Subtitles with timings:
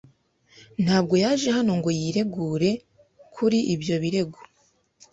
[0.83, 2.71] Ntabwo yaje hano ngo yiregure
[3.33, 4.39] kuri ibyo birego.